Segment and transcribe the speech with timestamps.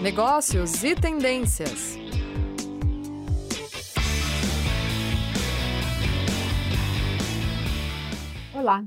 [0.00, 1.96] negócios e tendências.
[8.54, 8.84] Olá,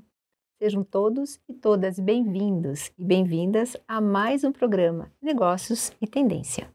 [0.57, 6.69] sejam todos e todas bem-vindos e bem-vindas a mais um programa Negócios e Tendência.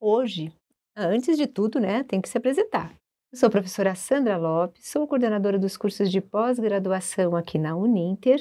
[0.00, 0.50] Hoje,
[0.96, 2.94] antes de tudo, né, tem que se apresentar.
[3.30, 8.40] Eu sou a professora Sandra Lopes, sou coordenadora dos cursos de pós-graduação aqui na Uninter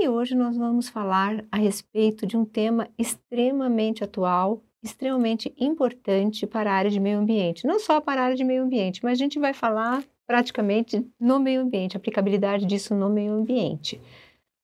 [0.00, 6.72] e hoje nós vamos falar a respeito de um tema extremamente atual, extremamente importante para
[6.72, 7.66] a área de meio ambiente.
[7.66, 11.38] Não só para a área de meio ambiente, mas a gente vai falar praticamente no
[11.38, 14.00] meio ambiente, aplicabilidade disso no meio ambiente.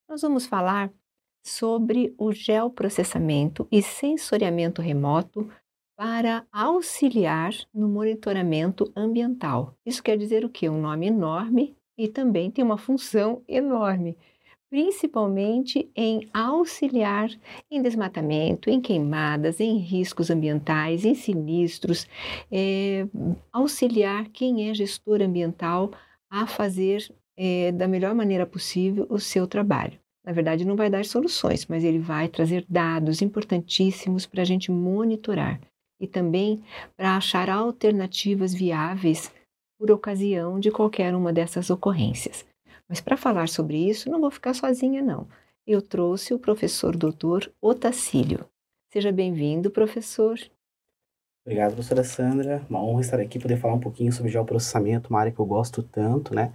[0.08, 0.90] Nós vamos falar
[1.44, 5.50] sobre o geoprocessamento e sensoriamento remoto
[5.98, 9.74] para auxiliar no monitoramento ambiental.
[9.84, 10.70] Isso quer dizer o quê?
[10.70, 14.16] Um nome enorme e também tem uma função enorme
[14.76, 17.30] principalmente em auxiliar
[17.70, 22.06] em desmatamento, em queimadas, em riscos ambientais, em sinistros,
[22.52, 23.06] é,
[23.50, 25.92] auxiliar quem é gestor ambiental
[26.28, 29.98] a fazer é, da melhor maneira possível o seu trabalho.
[30.22, 34.70] Na verdade, não vai dar soluções, mas ele vai trazer dados importantíssimos para a gente
[34.70, 35.58] monitorar
[35.98, 36.62] e também
[36.94, 39.32] para achar alternativas viáveis
[39.78, 42.44] por ocasião de qualquer uma dessas ocorrências.
[42.88, 45.26] Mas para falar sobre isso, não vou ficar sozinha, não.
[45.66, 48.46] Eu trouxe o professor doutor Otacílio.
[48.92, 50.38] Seja bem-vindo, professor.
[51.44, 52.66] Obrigado, professora Sandra.
[52.68, 55.82] Uma honra estar aqui poder falar um pouquinho sobre geoprocessamento, uma área que eu gosto
[55.82, 56.52] tanto, né?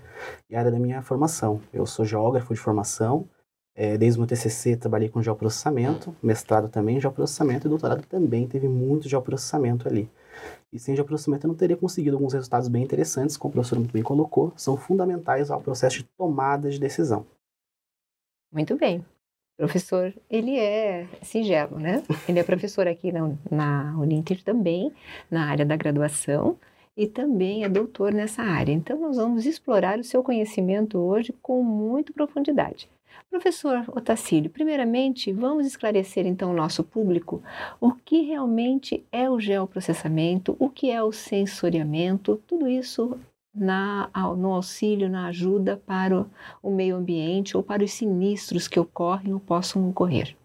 [0.50, 1.62] E a área da minha formação.
[1.74, 3.28] Eu sou geógrafo de formação.
[3.74, 8.46] É, desde o meu TCC trabalhei com geoprocessamento, mestrado também em geoprocessamento e doutorado também
[8.46, 10.10] teve muito geoprocessamento ali.
[10.72, 13.92] E sem geoprocessamento eu não teria conseguido alguns resultados bem interessantes, como o professor muito
[13.92, 17.26] bem colocou, são fundamentais ao processo de tomada de decisão.
[18.52, 19.00] Muito bem.
[19.00, 22.04] O professor, ele é singelo, né?
[22.28, 24.92] Ele é professor aqui na, na Uninter também,
[25.30, 26.58] na área da graduação,
[26.96, 28.72] e também é doutor nessa área.
[28.72, 32.90] Então, nós vamos explorar o seu conhecimento hoje com muita profundidade.
[33.30, 37.42] Professor Otacílio, primeiramente, vamos esclarecer então o nosso público
[37.80, 43.18] o que realmente é o geoprocessamento, o que é o sensoriamento, tudo isso
[43.54, 46.26] na, no auxílio, na ajuda para
[46.62, 50.36] o, meio ambiente ou para os sinistros que ocorrem ou possam ocorrer.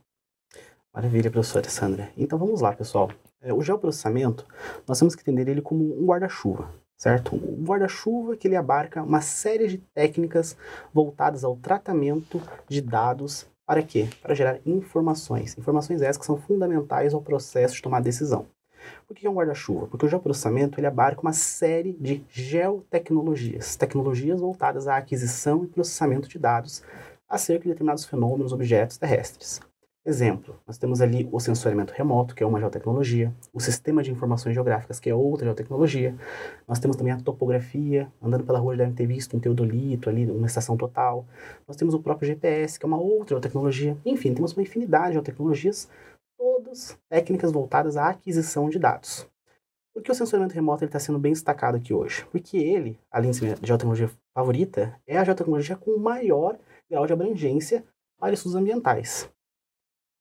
[0.95, 2.13] Maravilha, professora Sandra.
[2.17, 3.11] Então vamos lá, pessoal.
[3.41, 4.47] É, o geoprocessamento,
[4.87, 7.37] nós temos que entender ele como um guarda-chuva certo?
[7.37, 10.57] Um guarda-chuva que ele abarca uma série de técnicas
[10.93, 14.09] voltadas ao tratamento de dados para quê?
[14.23, 15.59] Para gerar informações.
[15.59, 18.47] Informações essas que são fundamentais ao processo de tomar decisão.
[19.07, 19.89] Por que é um guarda-chuva?
[19.89, 26.29] Porque o geoprocessamento ele abarca uma série de geotecnologias, tecnologias voltadas à aquisição e processamento
[26.29, 26.83] de dados
[27.29, 29.61] acerca de determinados fenômenos, objetos terrestres.
[30.09, 34.55] Exemplo, nós temos ali o sensoriamento remoto, que é uma geotecnologia, o sistema de informações
[34.55, 36.15] geográficas, que é outra geotecnologia.
[36.69, 40.47] Nós temos também a topografia, andando pela rua devem ter visto um teodolito ali, uma
[40.47, 41.27] estação total.
[41.67, 43.97] Nós temos o próprio GPS, que é uma outra geotecnologia.
[44.07, 45.89] Enfim, temos uma infinidade de geotecnologias,
[46.39, 49.29] todas técnicas voltadas à aquisição de dados.
[49.93, 52.25] Por que o sensoriamento remoto está sendo bem destacado aqui hoje?
[52.31, 56.57] Porque ele, além de ser a geotecnologia favorita, é a geotecnologia com maior
[56.89, 57.85] grau de abrangência
[58.21, 59.29] para estudos ambientais.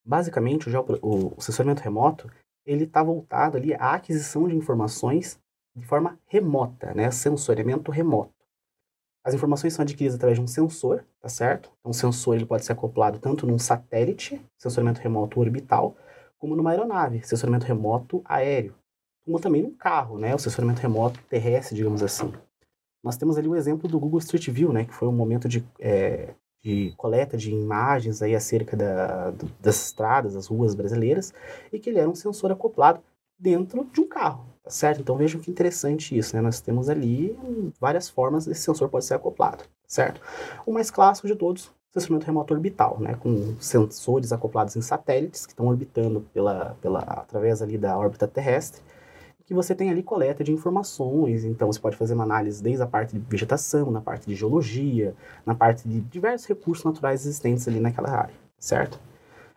[0.06, 2.30] Basicamente, o, o sensoramento remoto
[2.66, 5.40] ele está voltado ali à aquisição de informações
[5.76, 7.12] de forma remota, né?
[7.12, 8.34] Sensoriamento remoto.
[9.24, 11.72] As informações são adquiridas através de um sensor, tá certo?
[11.80, 15.98] Então, sensor ele pode ser acoplado tanto num satélite, sensoramento remoto orbital,
[16.38, 18.76] como numa aeronave, sensoramento remoto aéreo,
[19.26, 20.36] como também num carro, né?
[20.36, 22.32] O sensoramento remoto terrestre, digamos assim.
[23.04, 24.86] Nós temos ali o exemplo do Google Street View, né?
[24.86, 29.86] Que foi um momento de é, de coleta de imagens aí acerca da, do, das
[29.86, 31.31] estradas, das ruas brasileiras,
[31.72, 33.00] e que ele era um sensor acoplado
[33.38, 35.00] dentro de um carro, tá certo?
[35.00, 36.42] Então vejam que interessante isso, né?
[36.42, 37.38] Nós temos ali
[37.80, 40.20] várias formas desse sensor pode ser acoplado, certo?
[40.66, 43.16] O mais clássico de todos, sensoramento remoto orbital, né?
[43.20, 48.82] Com sensores acoplados em satélites que estão orbitando pela, pela, através ali da órbita terrestre,
[49.46, 52.88] que você tem ali coleta de informações, então você pode fazer uma análise desde a
[52.88, 55.14] parte de vegetação, na parte de geologia,
[55.46, 59.00] na parte de diversos recursos naturais existentes ali naquela área, certo?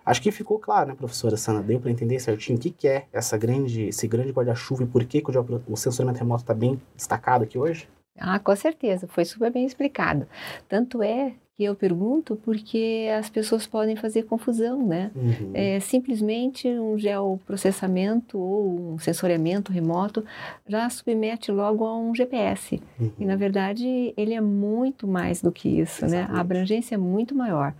[0.04, 1.62] Acho que ficou claro, né, professora Sana?
[1.62, 5.04] Deu para entender certinho o que, que é essa grande, esse grande guarda-chuva e por
[5.04, 7.88] que, que o, o sensoramento remoto está bem destacado aqui hoje?
[8.18, 10.26] Ah, com certeza, foi super bem explicado.
[10.68, 15.10] Tanto é que eu pergunto porque as pessoas podem fazer confusão, né?
[15.16, 15.50] Uhum.
[15.52, 20.24] É, simplesmente um geoprocessamento ou um sensoriamento remoto
[20.68, 22.80] já submete logo a um GPS.
[23.00, 23.10] Uhum.
[23.18, 26.18] E, na verdade, ele é muito mais do que isso, né?
[26.18, 26.38] Exatamente.
[26.38, 27.74] A abrangência é muito maior.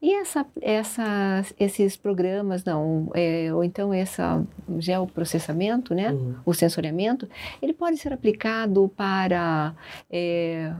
[0.00, 4.22] E essa, essa, esses programas, não, é, ou então esse
[4.78, 6.12] geoprocessamento, né?
[6.12, 6.36] Uhum.
[6.46, 7.28] O sensoriamento,
[7.60, 9.74] ele pode ser aplicado para
[10.08, 10.72] é,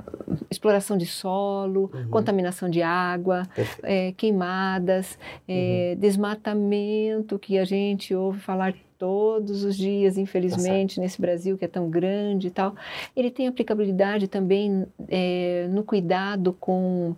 [0.49, 2.09] exploração de solo, Uhum.
[2.37, 3.45] Contaminação de água,
[3.83, 5.19] é, queimadas,
[5.49, 6.01] é, Uhum.
[6.01, 11.69] desmatamento, que a gente ouve falar todos os dias, Tá infelizmente, nesse Brasil que é
[11.69, 12.75] tão grande e tal.
[13.15, 17.15] Ele tem aplicabilidade também é, no cuidado com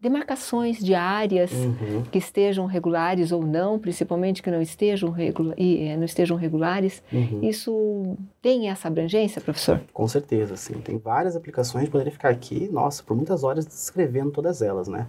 [0.00, 2.02] demarcações de áreas Uhum.
[2.10, 7.02] que estejam regulares ou não, principalmente que não estejam, regula e, é, não estejam regulares.
[7.12, 7.40] Uhum.
[7.42, 9.80] Isso tem essa abrangência, professor?
[9.92, 10.74] Com certeza, sim.
[10.74, 15.06] Tem várias aplicações, poderia ficar aqui, nossa, por muitas horas descrevendo todas elas, né?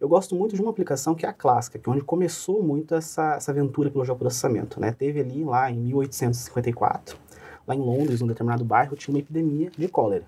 [0.00, 2.94] Eu gosto muito de uma aplicação que é a clássica, que é onde começou muito
[2.94, 4.90] essa, essa aventura pelo geoprocessamento, né?
[4.92, 7.18] Teve ali, lá em 1854,
[7.66, 10.24] lá em Londres, num determinado bairro, tinha uma epidemia de cólera,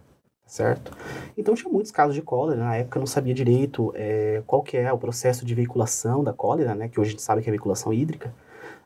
[0.46, 0.92] certo?
[1.36, 4.92] Então tinha muitos casos de cólera, na época não sabia direito é, qual que é
[4.92, 6.88] o processo de veiculação da cólera, né?
[6.88, 8.34] Que hoje a gente sabe que é veiculação hídrica,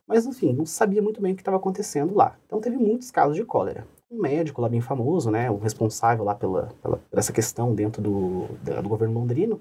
[0.07, 2.37] mas, enfim, não sabia muito bem o que estava acontecendo lá.
[2.47, 3.87] Então, teve muitos casos de cólera.
[4.09, 8.01] Um médico lá bem famoso, né, o responsável lá pela, pela, por essa questão dentro
[8.01, 9.61] do, da- do governo londrino,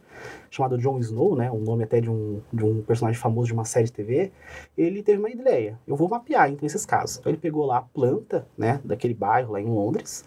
[0.51, 3.65] chamado John Snow, né, um nome até de um, de um personagem famoso de uma
[3.65, 4.31] série de TV,
[4.77, 5.79] ele teve uma ideia.
[5.87, 7.17] Eu vou mapear, então, esses casos.
[7.17, 10.23] Então, ele pegou lá a planta, né, daquele bairro lá em Londres,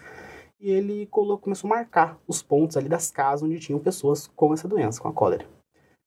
[0.60, 4.52] e ele colocou, começou a marcar os pontos ali das casas onde tinham pessoas com
[4.52, 5.46] essa doença, com a cólera.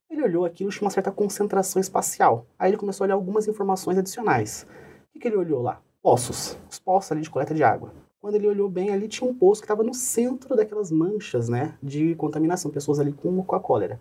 [0.10, 2.46] Ele olhou aquilo, tinha uma certa concentração espacial.
[2.60, 4.68] Aí ele começou a olhar algumas informações adicionais.
[5.10, 5.82] O que, que ele olhou lá?
[6.02, 6.58] Poços.
[6.70, 7.94] Os poços ali de coleta de água.
[8.20, 11.76] Quando ele olhou bem, ali tinha um poço que estava no centro daquelas manchas, né,
[11.82, 14.00] de contaminação, pessoas ali com, com a cólera.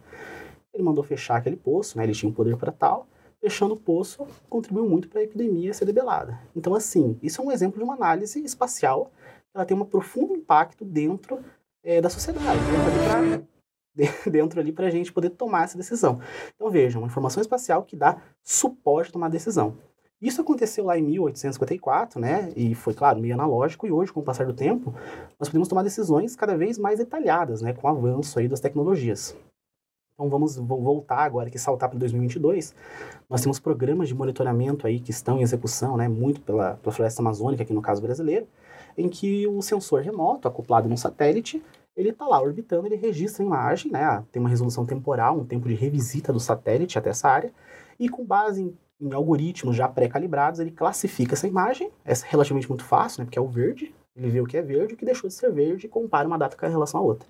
[0.74, 3.06] Ele mandou fechar aquele poço, né, ele tinha um poder para tal.
[3.40, 6.38] Fechando o poço, contribuiu muito para a epidemia ser debelada.
[6.54, 9.10] Então, assim, isso é um exemplo de uma análise espacial.
[9.54, 11.40] Ela tem um profundo impacto dentro
[11.82, 12.60] eh, da sociedade,
[14.30, 16.20] dentro ali para a gente poder tomar essa decisão.
[16.54, 19.76] Então vejam, uma informação espacial que dá suporte a tomar decisão.
[20.20, 22.52] Isso aconteceu lá em 1854, né?
[22.54, 24.94] E foi, claro, meio analógico, e hoje, com o passar do tempo,
[25.38, 27.72] nós podemos tomar decisões cada vez mais detalhadas, né?
[27.72, 29.34] Com o avanço aí das tecnologias.
[30.12, 32.74] Então vamos voltar agora aqui, saltar para 2022.
[33.30, 36.06] Nós temos programas de monitoramento aí que estão em execução, né?
[36.06, 38.46] Muito pela, pela floresta amazônica, aqui no caso brasileiro,
[38.96, 41.62] em que o sensor remoto, acoplado num satélite,
[41.96, 44.24] ele está lá orbitando, ele registra a imagem, né?
[44.30, 47.52] Tem uma resolução temporal, um tempo de revisita do satélite até essa área,
[47.98, 52.84] e com base em, em algoritmos já pré-calibrados, ele classifica essa imagem, é relativamente muito
[52.84, 53.24] fácil, né?
[53.24, 55.52] Porque é o verde, ele vê o que é verde, o que deixou de ser
[55.52, 57.28] verde e compara uma data com a relação à outra.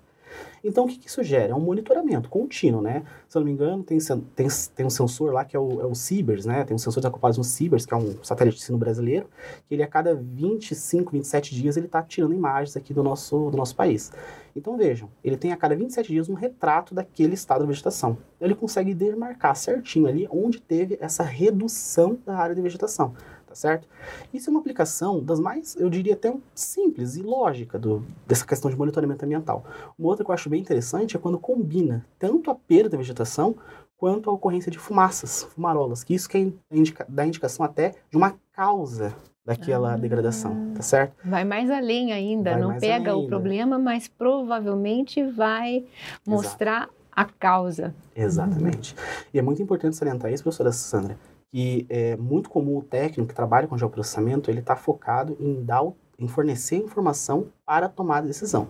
[0.63, 1.53] Então, o que, que isso gera?
[1.53, 3.03] É um monitoramento contínuo, né?
[3.27, 3.97] Se eu não me engano, tem,
[4.35, 6.63] tem, tem um sensor lá que é o, é o CIBERS, né?
[6.63, 9.27] Tem um sensor acoplados no CIBERS, que é um satélite de ensino brasileiro,
[9.67, 13.57] que ele a cada 25, 27 dias ele está tirando imagens aqui do nosso, do
[13.57, 14.11] nosso país.
[14.55, 18.17] Então vejam, ele tem a cada 27 dias um retrato daquele estado da vegetação.
[18.35, 23.13] Então, ele consegue demarcar certinho ali onde teve essa redução da área de vegetação,
[23.51, 23.85] tá certo?
[24.33, 28.71] Isso é uma aplicação das mais, eu diria até simples e lógica do, dessa questão
[28.71, 29.65] de monitoramento ambiental.
[29.99, 33.55] Uma outra que eu acho bem interessante é quando combina tanto a perda da vegetação
[33.97, 38.17] quanto a ocorrência de fumaças, fumarolas, que isso que é indica, dá indicação até de
[38.17, 39.13] uma causa
[39.45, 39.97] daquela Ah.
[39.97, 41.13] degradação, tá certo?
[41.25, 43.27] Vai mais além ainda, Vai não pega o né?
[43.27, 45.83] problema, mas provavelmente vai
[46.25, 47.93] mostrar a causa.
[48.15, 48.95] Exatamente.
[49.33, 51.17] E é muito importante salientar isso, professora Sandra,
[51.51, 55.83] que é muito comum o técnico que trabalha com geoprocessamento, ele está focado em dar,
[56.17, 58.69] em fornecer informação para a tomada de decisão.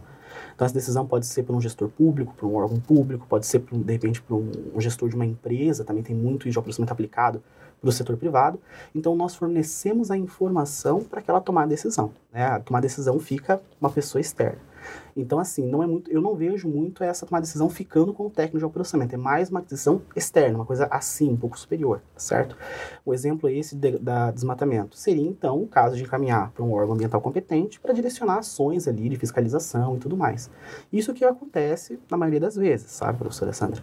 [0.55, 3.59] Então, essa decisão pode ser por um gestor público, por um órgão público, pode ser,
[3.59, 7.43] por, de repente, por um, um gestor de uma empresa, também tem muito geoprocessamento aplicado
[7.79, 8.59] para o setor privado.
[8.95, 12.11] Então, nós fornecemos a informação para que ela tomar a decisão.
[12.31, 12.45] Né?
[12.45, 14.70] A tomar a decisão fica uma pessoa externa.
[15.15, 18.27] Então, assim, não é muito, eu não vejo muito essa tomada de decisão ficando com
[18.27, 19.15] o técnico de processamento.
[19.15, 22.55] É mais uma decisão externa, uma coisa assim, um pouco superior, tá certo?
[23.05, 24.97] O exemplo é esse de, da desmatamento.
[24.97, 29.09] Seria, então, o caso de encaminhar para um órgão ambiental competente para direcionar ações ali
[29.09, 30.49] de fiscalização e tudo mais.
[30.91, 33.81] Isso que acontece na maioria das vezes, sabe, professora Sandra?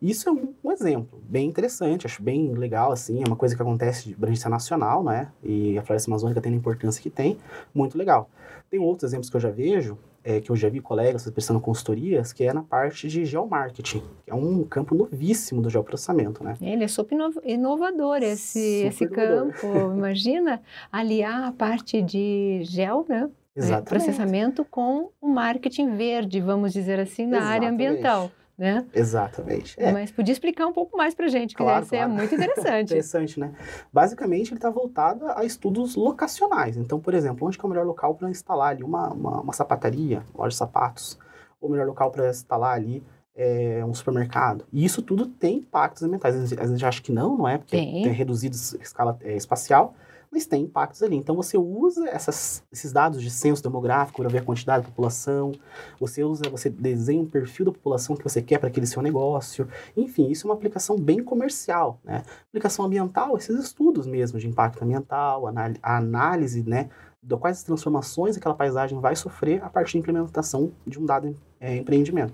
[0.00, 3.62] Isso é um, um exemplo bem interessante, acho bem legal, assim, é uma coisa que
[3.62, 5.28] acontece de abrangência nacional, né?
[5.42, 7.38] E a floresta amazônica tem a importância que tem,
[7.74, 8.28] muito legal.
[8.68, 12.32] Tem outros exemplos que eu já vejo, é, que eu já vi colegas prestando consultorias,
[12.32, 16.56] que é na parte de geomarketing, que é um campo novíssimo do geoprocessamento, né?
[16.60, 19.52] Ele é super inov- inovador esse, Super esse inovador.
[19.52, 19.92] campo.
[19.96, 23.22] Imagina aliar a parte de gel, né?
[23.22, 23.30] né?
[23.54, 23.88] Exatamente.
[23.88, 27.90] processamento com o marketing verde, vamos dizer assim, na área Exatamente.
[27.90, 28.30] ambiental.
[28.56, 28.86] Né?
[28.94, 29.74] Exatamente.
[29.80, 32.12] É, Mas podia explicar um pouco mais para gente, que Claro, deve ser claro.
[32.12, 32.84] muito interessante.
[32.90, 33.52] interessante, né?
[33.92, 36.76] Basicamente, ele está voltado a estudos locacionais.
[36.76, 40.22] Então, por exemplo, onde é o melhor local para instalar ali uma, uma, uma sapataria,
[40.34, 41.18] loja de sapatos?
[41.60, 43.02] Ou o melhor local para instalar ali
[43.34, 44.64] é, um supermercado?
[44.72, 46.34] E isso tudo tem impactos ambientais.
[46.34, 47.58] Às vezes a gente acha que não, não é?
[47.58, 48.02] Porque Tem.
[48.02, 49.94] tem reduzido a escala é, espacial,
[50.32, 51.14] mas tem impactos ali.
[51.14, 55.52] Então, você usa essas, esses dados de censo demográfico para ver a quantidade da população,
[56.00, 59.68] você usa, você desenha um perfil da população que você quer para aquele seu negócio.
[59.94, 62.22] Enfim, isso é uma aplicação bem comercial, né?
[62.48, 65.46] Aplicação ambiental, esses estudos mesmo de impacto ambiental,
[65.82, 66.88] a análise, né,
[67.22, 71.76] de quais transformações aquela paisagem vai sofrer a partir da implementação de um dado é,
[71.76, 72.32] empreendimento.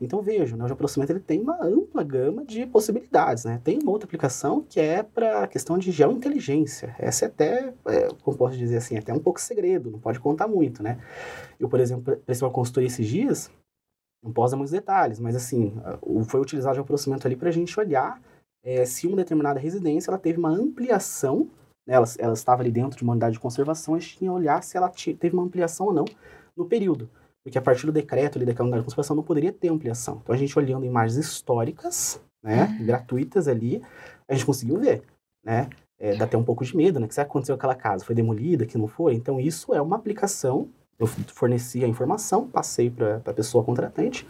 [0.00, 3.60] Então vejam, né, o geoprocessamento ele tem uma ampla gama de possibilidades, né?
[3.64, 6.94] Tem uma outra aplicação que é para a questão de geointeligência.
[6.98, 10.46] Essa é até, é, como posso dizer assim, até um pouco segredo, não pode contar
[10.46, 10.98] muito, né?
[11.58, 13.50] Eu, por exemplo, prestei uma consultoria esses dias,
[14.22, 15.74] não posso dar muitos detalhes, mas assim,
[16.26, 18.20] foi utilizado o geoprocessamento ali para a gente olhar
[18.62, 21.48] é, se uma determinada residência ela teve uma ampliação,
[21.86, 24.36] né, ela, ela estava ali dentro de uma unidade de conservação, a gente tinha que
[24.36, 26.04] olhar se ela teve uma ampliação ou não
[26.56, 27.08] no período.
[27.44, 30.20] Porque a partir do decreto ali daquela unidade de conservação não poderia ter ampliação.
[30.22, 33.82] Então a gente olhando imagens históricas, né, gratuitas ali,
[34.28, 35.02] a gente conseguiu ver,
[35.44, 35.68] né?
[36.00, 37.08] É, dá até um pouco de medo, né?
[37.08, 38.04] Que será que aconteceu com aquela casa?
[38.04, 39.14] Foi demolida, que não foi?
[39.14, 40.68] Então isso é uma aplicação.
[40.98, 44.26] Eu forneci a informação, passei para a pessoa contratante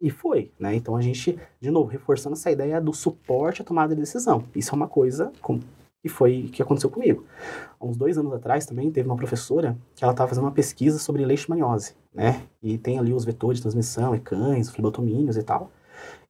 [0.00, 0.74] e foi, né?
[0.74, 4.44] Então a gente, de novo, reforçando essa ideia do suporte à tomada de decisão.
[4.54, 5.60] Isso é uma coisa com-
[6.02, 7.24] que foi que aconteceu comigo.
[7.78, 10.98] Há uns dois anos atrás também teve uma professora que ela estava fazendo uma pesquisa
[10.98, 12.42] sobre leishmaniose, né?
[12.62, 15.70] E tem ali os vetores de transmissão, e cães, flibotomínios e tal.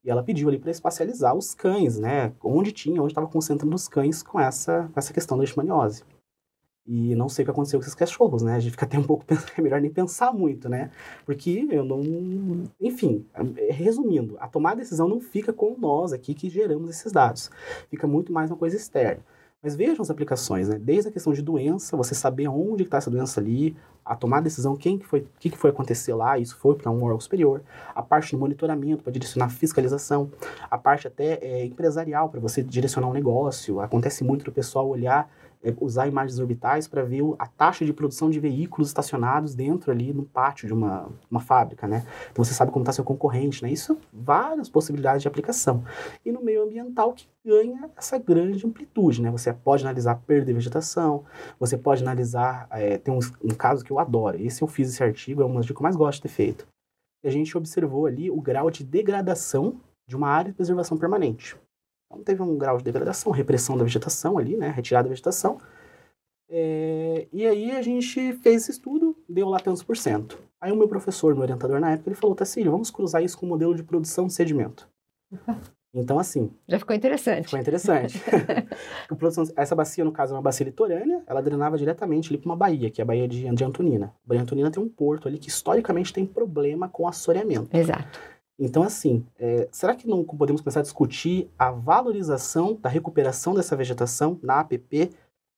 [0.05, 2.33] E ela pediu ali para espacializar os cães, né?
[2.43, 6.03] Onde tinha, onde estava concentrando os cães com essa, com essa questão da leishmaniose.
[6.87, 8.55] E não sei o que aconteceu com esses cachorros, né?
[8.55, 9.25] A gente fica até um pouco,
[9.57, 10.91] é melhor nem pensar muito, né?
[11.25, 12.03] Porque eu não.
[12.81, 13.25] Enfim,
[13.57, 17.51] é, resumindo, a tomar decisão não fica com nós aqui que geramos esses dados.
[17.89, 19.23] Fica muito mais uma coisa externa.
[19.63, 20.79] Mas vejam as aplicações, né?
[20.79, 24.75] Desde a questão de doença, você saber onde está essa doença ali, a tomar decisão,
[24.75, 27.63] quem que foi, o que, que foi acontecer lá, isso foi para um órgão superior,
[27.95, 30.31] a parte do monitoramento para direcionar a fiscalização,
[30.71, 33.81] a parte até é, empresarial para você direcionar um negócio.
[33.81, 35.31] Acontece muito do pessoal olhar
[35.63, 40.13] é, usar imagens orbitais para ver a taxa de produção de veículos estacionados dentro ali
[40.13, 42.05] no pátio de uma, uma fábrica, né?
[42.31, 43.71] Então você sabe como está seu concorrente, né?
[43.71, 45.85] Isso várias possibilidades de aplicação.
[46.25, 49.31] E no meio ambiental que ganha essa grande amplitude, né?
[49.31, 51.25] Você pode analisar perda de vegetação,
[51.59, 55.03] você pode analisar, é, tem um, um caso que eu adoro, esse eu fiz esse
[55.03, 56.67] artigo, é uma das que eu mais gosto de ter feito.
[57.23, 61.57] E a gente observou ali o grau de degradação de uma área de preservação permanente.
[62.11, 64.69] Então teve um grau de degradação, repressão da vegetação ali, né?
[64.69, 65.61] Retirada da vegetação.
[66.49, 70.37] É, e aí a gente fez esse estudo, deu lá tantos por cento.
[70.61, 73.47] Aí o meu professor, meu orientador na época, ele falou, Tassílio, vamos cruzar isso com
[73.47, 74.89] o modelo de produção de sedimento.
[75.93, 77.47] Então, assim, Já ficou interessante.
[77.47, 78.23] ficou interessante.
[79.57, 82.91] Essa bacia, no caso, é uma bacia litorânea, ela drenava diretamente ali para uma baía,
[82.91, 84.15] que é a Baía de, de Antonina.
[84.25, 87.77] A Baía Antonina tem um porto ali que historicamente tem problema com assoreamento.
[87.77, 88.21] Exato.
[88.63, 93.75] Então, assim, é, será que não podemos começar a discutir a valorização da recuperação dessa
[93.75, 95.11] vegetação na APP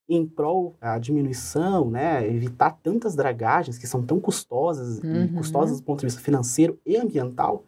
[0.07, 5.33] em prol da diminuição, né, evitar tantas dragagens que são tão custosas Uhum.
[5.35, 7.65] custosas do ponto de vista financeiro e ambiental?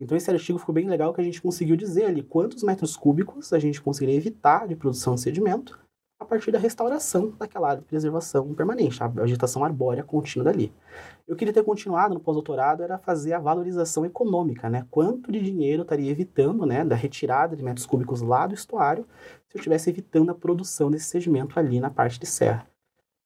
[0.00, 3.52] Então, esse artigo ficou bem legal que a gente conseguiu dizer ali quantos metros cúbicos
[3.52, 5.78] a gente conseguiria evitar de produção de sedimento
[6.18, 10.72] a partir da restauração daquela área de preservação permanente, a vegetação arbórea contínua dali.
[11.26, 14.86] Eu queria ter continuado no pós-doutorado, era fazer a valorização econômica, né?
[14.90, 19.06] Quanto de dinheiro eu estaria evitando, né, da retirada de metros cúbicos lá do estuário,
[19.48, 22.66] se eu estivesse evitando a produção desse sedimento ali na parte de serra.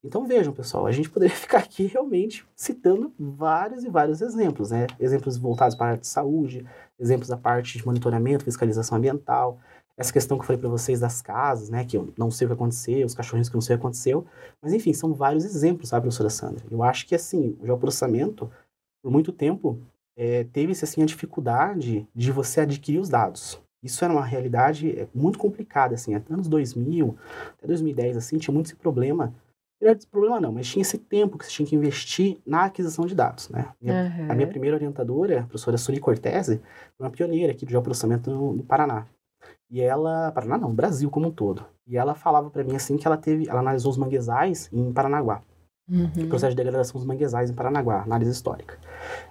[0.02, 4.86] Então vejam, pessoal, a gente poderia ficar aqui realmente citando vários e vários exemplos, né?
[4.98, 6.64] Exemplos voltados para a área de saúde,
[6.98, 9.58] exemplos da parte de monitoramento, fiscalização ambiental,
[9.98, 12.48] essa questão que eu falei para vocês das casas, né, que eu não sei o
[12.50, 14.24] que aconteceu, os cachorrinhos que eu não sei o que aconteceu,
[14.62, 16.64] mas enfim, são vários exemplos, sabe, professora Sandra?
[16.70, 18.50] Eu acho que, assim, o geoprocessamento,
[19.02, 19.78] por muito tempo,
[20.16, 23.60] é, teve-se, assim, a dificuldade de você adquirir os dados.
[23.82, 27.16] Isso era uma realidade é, muito complicada, assim, até anos 2000,
[27.58, 29.34] até 2010, assim, tinha muito esse problema.
[29.80, 32.64] Não era esse problema não, mas tinha esse tempo que você tinha que investir na
[32.64, 33.68] aquisição de dados, né?
[33.80, 34.30] Minha- Aham.
[34.32, 36.60] A minha primeira orientadora, a professora Suli Cortese,
[36.96, 39.06] foi uma pioneira aqui do geoprocessamento no, no Paraná.
[39.70, 41.64] E ela, Paraná não, Brasil como um todo.
[41.86, 45.42] E ela falava para mim assim que ela teve, ela analisou os manguezais em Paranaguá.
[45.90, 46.28] Uhum.
[46.28, 48.78] processo de degradação dos manguezais em Paranaguá, análise histórica.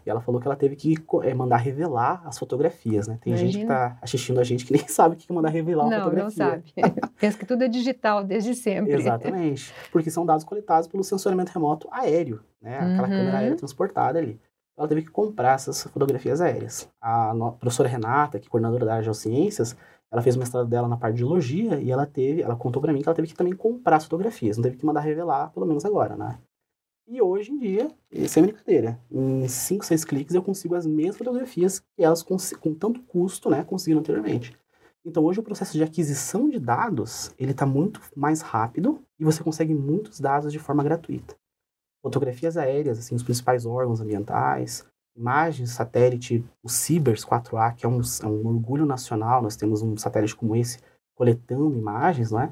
[0.04, 3.20] E ela falou que ela teve que é, mandar revelar as fotografias, né?
[3.22, 3.52] Tem Imagina.
[3.52, 5.96] gente que está assistindo a gente que nem sabe o que é mandar revelar uma
[5.96, 6.46] não, fotografia.
[6.46, 6.74] Não, sabe.
[7.22, 8.94] Pensa que tudo é digital desde sempre.
[8.94, 9.72] Exatamente.
[9.92, 12.76] Porque são dados coletados pelo sensoriamento remoto aéreo, né?
[12.76, 13.10] Aquela uhum.
[13.10, 14.40] câmera aérea transportada ali.
[14.76, 16.90] Ela teve que comprar essas fotografias aéreas.
[17.00, 19.76] A professora Renata, que é coordenadora da área de geociências,
[20.12, 22.94] ela fez o mestrado dela na parte de geologia e ela teve, ela contou para
[22.94, 25.66] mim que ela teve que também comprar as fotografias, não teve que mandar revelar, pelo
[25.66, 26.40] menos agora, né?
[27.10, 27.90] E hoje em dia,
[28.28, 32.74] sem brincadeira, em 5, 6 cliques eu consigo as mesmas fotografias que elas com, com
[32.74, 34.58] tanto custo, né, conseguiram anteriormente.
[35.06, 39.42] Então hoje o processo de aquisição de dados, ele está muito mais rápido e você
[39.42, 41.34] consegue muitos dados de forma gratuita.
[42.02, 44.86] Fotografias aéreas, assim, os principais órgãos ambientais,
[45.18, 49.98] imagens, satélite, o Cibers 4A, que é um, é um orgulho nacional, nós temos um
[49.98, 50.80] satélite como esse
[51.16, 52.52] coletando imagens, não é?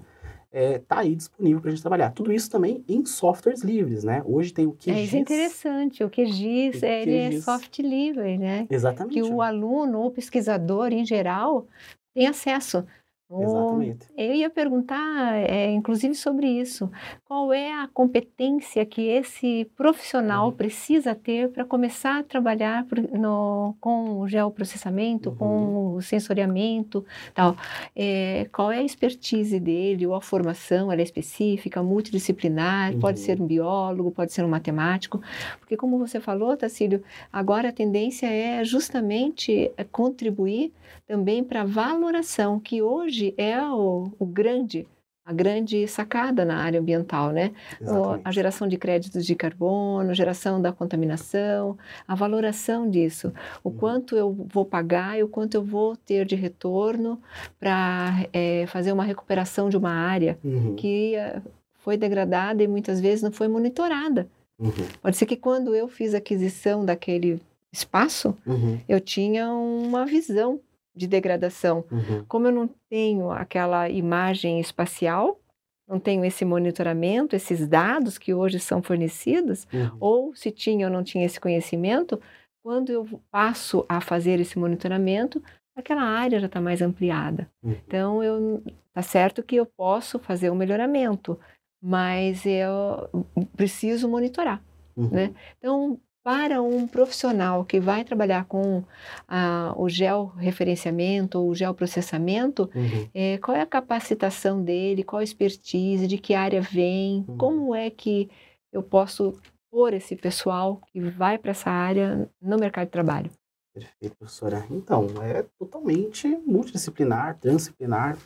[0.55, 2.11] está é, tá aí disponível para a gente trabalhar.
[2.11, 4.23] Tudo isso também em softwares livres, né?
[4.25, 4.95] Hoje tem o QGIS.
[4.95, 6.03] É, isso é interessante.
[6.03, 8.65] O QGIS, o ele é soft livre, né?
[8.69, 9.13] Exatamente.
[9.13, 11.67] Que o aluno ou pesquisador, em geral,
[12.13, 12.85] tem acesso.
[13.27, 14.07] Exatamente.
[14.15, 16.91] Eu ia perguntar, é, inclusive, sobre isso.
[17.25, 20.51] Qual é a competência que esse profissional uhum.
[20.51, 25.35] precisa ter para começar a trabalhar no, com o geoprocessamento, uhum.
[25.35, 27.03] com o sensoriamento,
[27.33, 27.57] tal?
[27.95, 30.91] É, qual é a expertise dele ou a formação?
[30.91, 32.93] Ela é específica, multidisciplinar?
[32.93, 32.99] Uhum.
[32.99, 35.19] Pode ser um biólogo, pode ser um matemático?
[35.59, 37.03] Porque, como você falou, Tacílio,
[37.33, 40.71] agora a tendência é justamente é, contribuir
[41.07, 44.87] também para a valoração, que hoje é o, o grande
[45.25, 47.51] a grande sacada na área ambiental, né?
[47.81, 48.21] Exatamente.
[48.23, 51.75] A geração de créditos de carbono, geração da contaminação,
[52.07, 53.75] a valoração disso, o uhum.
[53.75, 57.19] quanto eu vou pagar e o quanto eu vou ter de retorno
[57.59, 60.75] para é, fazer uma recuperação de uma área uhum.
[60.75, 61.41] que uh,
[61.79, 64.27] foi degradada e muitas vezes não foi monitorada.
[64.59, 64.71] Uhum.
[65.01, 67.41] Pode ser que quando eu fiz a aquisição daquele
[67.71, 68.79] espaço, uhum.
[68.87, 70.59] eu tinha uma visão
[70.95, 71.83] de degradação.
[71.91, 72.25] Uhum.
[72.27, 75.39] Como eu não tenho aquela imagem espacial,
[75.87, 79.97] não tenho esse monitoramento, esses dados que hoje são fornecidos, uhum.
[79.99, 82.19] ou se tinha ou não tinha esse conhecimento,
[82.63, 85.43] quando eu passo a fazer esse monitoramento,
[85.75, 87.47] aquela área já está mais ampliada.
[87.61, 87.75] Uhum.
[87.85, 91.37] Então, eu tá certo que eu posso fazer um melhoramento,
[91.83, 93.09] mas eu
[93.55, 94.63] preciso monitorar.
[94.95, 95.09] Uhum.
[95.09, 95.35] Né?
[95.59, 98.83] Então, para um profissional que vai trabalhar com
[99.27, 103.07] ah, o georreferenciamento ou o geoprocessamento, uhum.
[103.13, 107.37] é, qual é a capacitação dele, qual a expertise, de que área vem, uhum.
[107.37, 108.27] como é que
[108.73, 113.29] eu posso pôr esse pessoal que vai para essa área no mercado de trabalho?
[113.71, 114.65] Perfeito, professora.
[114.71, 118.17] Então, é totalmente multidisciplinar, transdisciplinar,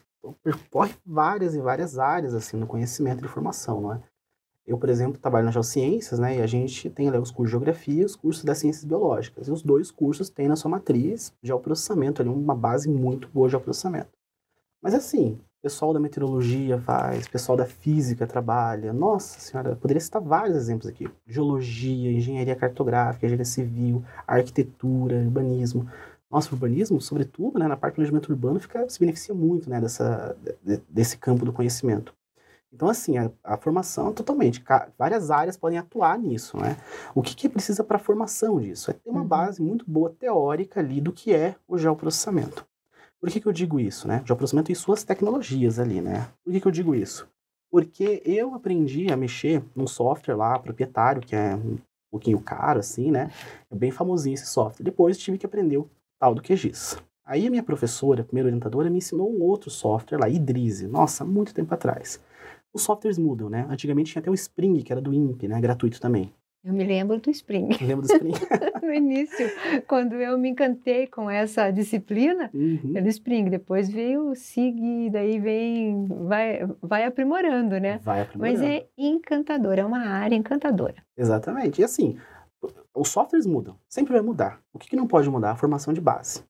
[0.41, 4.01] percorre várias e várias áreas assim no conhecimento de formação, não é?
[4.69, 6.37] Eu, por exemplo, trabalho nas geociências, né?
[6.37, 9.47] E a gente tem ali os cursos de geografia e os cursos das ciências biológicas.
[9.47, 13.53] E os dois cursos têm na sua matriz geoprocessamento ali, uma base muito boa de
[13.53, 14.09] geoprocessamento.
[14.79, 18.93] Mas assim, pessoal da meteorologia faz, pessoal da física trabalha.
[18.93, 21.09] Nossa senhora, poderia citar vários exemplos aqui.
[21.25, 25.89] Geologia, engenharia cartográfica, engenharia civil, arquitetura, urbanismo.
[26.29, 29.81] Nossa, o urbanismo, sobretudo, né, na parte do planejamento urbano, fica, se beneficia muito né,
[29.81, 30.37] dessa,
[30.87, 32.13] desse campo do conhecimento.
[32.71, 34.63] Então, assim, a, a formação totalmente,
[34.97, 36.77] várias áreas podem atuar nisso, né?
[37.15, 38.91] O que, que precisa para a formação disso?
[38.91, 39.27] É ter uma uhum.
[39.27, 42.65] base muito boa teórica ali do que é o geoprocessamento.
[43.19, 44.21] Por que, que eu digo isso, né?
[44.23, 46.29] Geoprocessamento e suas tecnologias ali, né?
[46.43, 47.27] Por que, que eu digo isso?
[47.71, 51.77] Porque eu aprendi a mexer num software lá, proprietário, que é um
[52.11, 53.31] pouquinho caro, assim, né?
[53.69, 54.83] É bem famosinho esse software.
[54.83, 56.97] Depois tive que aprender o tal do QGIS.
[57.25, 60.87] Aí a minha professora, a primeira orientadora, me ensinou um outro software lá, Idrize.
[60.87, 62.19] Nossa, muito tempo atrás
[62.73, 63.65] os softwares mudam, né?
[63.69, 65.59] Antigamente tinha até o Spring, que era do INPE, né?
[65.59, 66.33] Gratuito também.
[66.63, 67.69] Eu me lembro do Spring.
[67.81, 68.33] Lembro do Spring.
[68.83, 69.49] no início,
[69.87, 72.93] quando eu me encantei com essa disciplina, uhum.
[72.95, 73.49] era o Spring.
[73.49, 77.99] Depois veio o SIG, daí vem, vai, vai aprimorando, né?
[78.03, 78.59] Vai aprimorando.
[78.59, 80.95] Mas é encantador, é uma área encantadora.
[81.17, 81.79] Exatamente.
[81.79, 82.17] E assim,
[82.93, 84.61] os softwares mudam, sempre vai mudar.
[84.73, 85.51] O que, que não pode mudar?
[85.51, 86.43] A formação de base.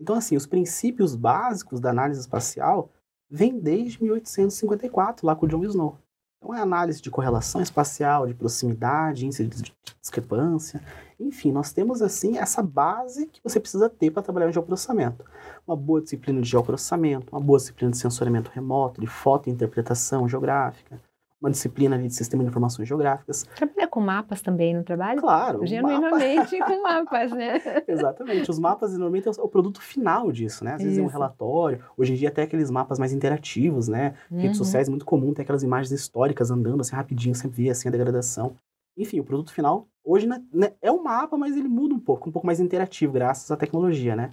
[0.00, 2.90] Então, assim, os princípios básicos da análise espacial
[3.28, 5.98] vem desde 1854, lá com John Snow.
[6.38, 10.80] Então é análise de correlação espacial, de proximidade, índice de discrepância.
[11.18, 15.24] Enfim, nós temos assim essa base que você precisa ter para trabalhar em geoprocessamento.
[15.66, 21.00] Uma boa disciplina de geoprocessamento, uma boa disciplina de sensoriamento remoto, de fotointerpretação geográfica,
[21.40, 23.44] uma disciplina de sistema de informações geográficas.
[23.54, 25.20] Trabalha com mapas também no trabalho?
[25.20, 25.66] Claro.
[25.66, 26.72] Genuinamente mapa...
[26.72, 27.60] com mapas, né?
[27.86, 28.50] Exatamente.
[28.50, 30.74] Os mapas normalmente é o produto final disso, né?
[30.74, 31.02] Às vezes Isso.
[31.02, 31.84] é um relatório.
[31.96, 34.14] Hoje em dia até aqueles mapas mais interativos, né?
[34.30, 34.38] Uhum.
[34.38, 37.88] Redes sociais é muito comum ter aquelas imagens históricas andando assim rapidinho, sempre vê assim
[37.88, 38.56] a degradação.
[38.96, 42.28] enfim, o produto final hoje né, né, é um mapa, mas ele muda um pouco,
[42.28, 44.32] um pouco mais interativo, graças à tecnologia, né?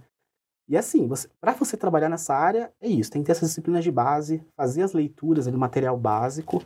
[0.69, 1.09] E assim,
[1.41, 4.83] para você trabalhar nessa área, é isso, tem que ter essas disciplinas de base, fazer
[4.83, 6.63] as leituras do material básico,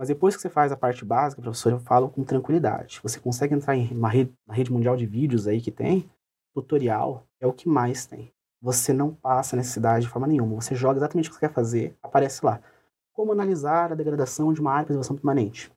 [0.00, 2.98] mas depois que você faz a parte básica, professor, eu falo com tranquilidade.
[3.02, 6.10] Você consegue entrar em uma rede, na rede mundial de vídeos aí que tem,
[6.54, 8.32] tutorial é o que mais tem.
[8.62, 10.54] Você não passa necessidade de forma nenhuma.
[10.54, 12.62] Você joga exatamente o que você quer fazer, aparece lá.
[13.12, 15.70] Como analisar a degradação de uma área de preservação permanente?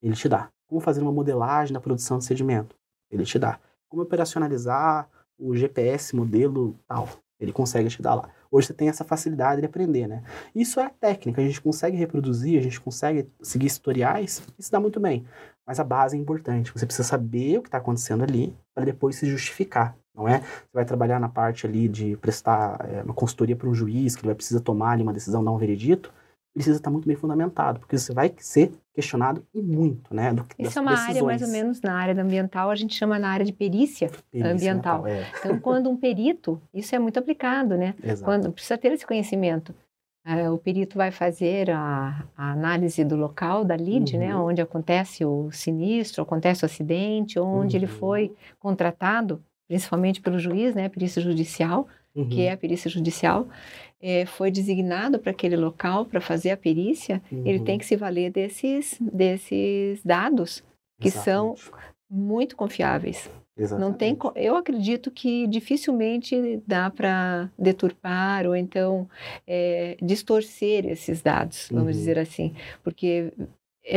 [0.00, 0.48] Ele te dá.
[0.66, 2.74] Como fazer uma modelagem da produção de sedimento?
[3.10, 3.60] Ele te dá.
[3.90, 5.06] Como operacionalizar
[5.38, 7.06] o GPS modelo tal?
[7.40, 8.28] Ele consegue te dar lá.
[8.50, 10.22] Hoje você tem essa facilidade de aprender, né?
[10.54, 15.00] Isso é técnica, a gente consegue reproduzir, a gente consegue seguir tutoriais, isso dá muito
[15.00, 15.24] bem.
[15.66, 16.72] Mas a base é importante.
[16.72, 20.40] Você precisa saber o que está acontecendo ali para depois se justificar, não é?
[20.40, 24.22] Você vai trabalhar na parte ali de prestar é, uma consultoria para um juiz que
[24.22, 26.12] ele vai precisar tomar ali uma decisão, dar um veredito
[26.52, 30.32] precisa estar muito bem fundamentado, porque você vai ser questionado e muito, né?
[30.32, 31.16] Do, Isso é uma decisões.
[31.16, 34.52] área mais ou menos na área ambiental, a gente chama na área de perícia, perícia
[34.52, 35.06] ambiental.
[35.06, 35.26] é.
[35.38, 37.94] Então, quando um perito, isso é muito aplicado, né?
[38.02, 38.24] Exato.
[38.24, 39.74] Quando precisa ter esse conhecimento.
[40.22, 44.34] É, o perito vai fazer a, a, análise do local da lide, né?
[44.34, 44.42] uhum.
[44.42, 44.50] né?
[44.52, 47.82] Onde acontece o sinistro, acontece o acidente, onde uhum.
[47.82, 50.90] ele foi contratado, principalmente pelo juiz, né?
[50.90, 52.28] Perícia judicial, uhum.
[52.28, 53.48] que é a perícia judicial
[54.00, 57.46] é, foi designado para aquele local para fazer a perícia, uhum.
[57.46, 60.62] ele tem que se valer desses, desses dados
[61.00, 61.60] que Exatamente.
[61.60, 61.74] são
[62.10, 63.30] muito confiáveis.
[63.56, 63.90] Exatamente.
[63.90, 69.08] Não tem, eu acredito que dificilmente dá para deturpar ou então
[69.46, 71.92] é, distorcer esses dados, vamos uhum.
[71.92, 73.32] dizer assim, porque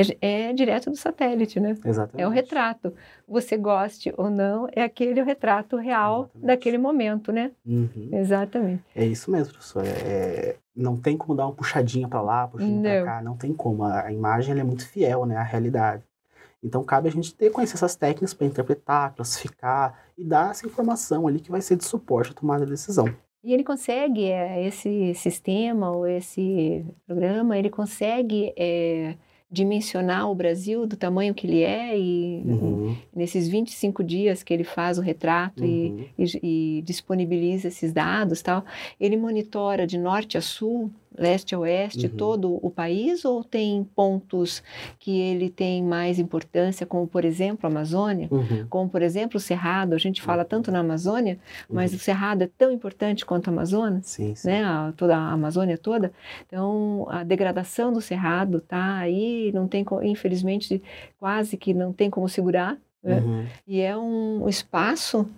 [0.02, 1.78] é, é, direto do satélite, né?
[1.86, 2.22] Exatamente.
[2.24, 2.94] É o retrato.
[3.28, 6.48] Você goste ou não, é aquele retrato real Exatamente.
[6.48, 7.52] daquele momento, né?
[7.66, 8.10] Uhum.
[8.12, 8.84] Exatamente.
[8.96, 9.86] É isso mesmo, professor.
[9.86, 13.54] É, é não tem como dar uma puxadinha para lá, puxadinha para cá, não tem
[13.54, 13.84] como.
[13.84, 16.04] A, imagem é muito fiel, né, à realidade.
[16.64, 21.28] Então cabe a gente ter conhecer essas técnicas para interpretar, classificar e dar essa informação
[21.28, 23.14] ali que vai ser de suporte à tomada de decisão.
[23.44, 29.18] E ele consegue, é, esse sistema ou esse programa, ele consegue é,
[29.54, 32.98] dimensionar o Brasil do tamanho que ele é e uhum.
[33.16, 36.06] nesses 25 dias que ele faz o retrato uhum.
[36.18, 38.66] e, e, e, disponibiliza esses dados tal,
[39.00, 42.16] ele monitora de norte a sul leste a oeste, uhum.
[42.16, 44.64] todo o país, ou tem pontos
[45.00, 48.66] que ele tem mais importância, como por exemplo a Amazônia, uhum.
[48.70, 51.38] como por exemplo o Cerrado, a gente fala tanto na Amazônia,
[51.70, 51.98] mas uhum.
[51.98, 54.48] o Cerrado é tão importante quanto a Amazônia, sim, sim.
[54.48, 56.12] né, a, toda a Amazônia toda,
[56.48, 60.82] então a degradação do Cerrado tá aí, não tem, infelizmente,
[61.20, 63.20] quase que não tem como segurar, né?
[63.20, 63.46] Uhum.
[63.68, 65.30] e é um espaço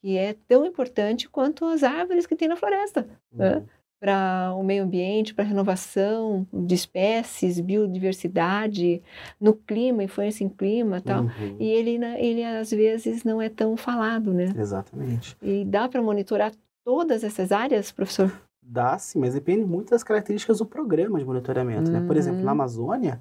[0.00, 3.62] que é tão importante quanto as árvores que tem na floresta, né?
[4.00, 9.02] Para o meio ambiente, para a renovação de espécies, biodiversidade,
[9.38, 11.24] no clima, influência em clima tal.
[11.24, 11.56] Uhum.
[11.60, 14.54] E ele, ele, às vezes, não é tão falado, né?
[14.56, 15.36] Exatamente.
[15.42, 16.50] E dá para monitorar
[16.82, 18.32] todas essas áreas, professor?
[18.62, 22.00] Dá sim, mas depende muito das características do programa de monitoramento, uhum.
[22.00, 22.06] né?
[22.06, 22.52] Por exemplo, na uhum.
[22.52, 23.20] Amazônia,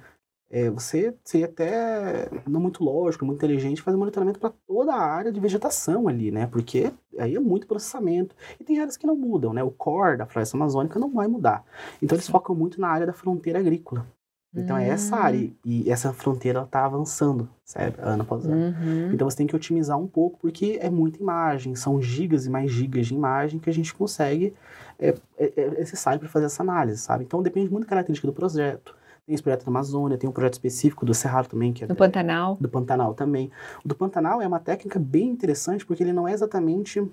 [0.52, 5.32] é, você seria até não muito lógico, muito inteligente fazer monitoramento para toda a área
[5.32, 6.48] de vegetação ali, né?
[6.48, 8.36] Porque aí é muito processamento.
[8.60, 9.64] E tem áreas que não mudam, né?
[9.64, 11.64] O core da floresta amazônica não vai mudar.
[12.02, 14.08] Então eles focam muito na área da fronteira agrícola.
[14.52, 14.82] Então uhum.
[14.82, 15.54] é essa área hum.
[15.64, 17.94] e essa fronteira está avançando, sabe?
[18.00, 18.56] Ano após ano.
[18.56, 19.14] Uhum.
[19.14, 22.72] Então você tem que otimizar um pouco porque é muita imagem, são gigas e mais
[22.72, 24.56] gigas de imagem que a gente consegue
[24.98, 27.24] é, é, é necessário para fazer essa análise, sabe?
[27.24, 28.98] Então depende muito da característica do projeto
[29.30, 31.88] tem esse projeto da Amazônia, tem um projeto específico do Cerrado também, que é...
[31.88, 32.58] Do Pantanal.
[32.60, 33.52] Do Pantanal também.
[33.86, 37.08] O do Pantanal é uma técnica bem interessante, porque ele não é exatamente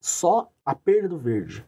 [0.00, 1.62] só a perda do verde.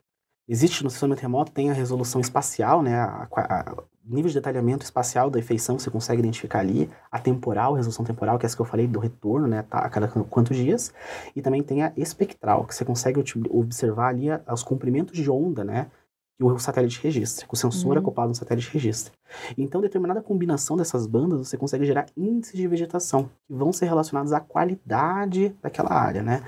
[0.49, 5.29] Existe no sistema remoto, tem a resolução espacial, né, a, a, nível de detalhamento espacial
[5.29, 8.63] da efeição você consegue identificar ali, a temporal, a resolução temporal, que é essa que
[8.63, 10.95] eu falei do retorno, né, tá, a cada quantos dias,
[11.37, 15.91] e também tem a espectral, que você consegue observar ali os comprimentos de onda, né,
[16.39, 17.99] que o satélite registra, que o sensor uhum.
[17.99, 19.13] acoplado no satélite registra.
[19.57, 24.33] Então, determinada combinação dessas bandas, você consegue gerar índices de vegetação, que vão ser relacionados
[24.33, 26.45] à qualidade daquela área, né?